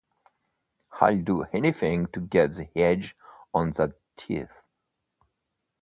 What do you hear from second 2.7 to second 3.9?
edge on